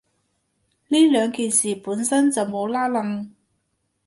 [0.87, 3.29] 呢兩件事本身就冇拏褦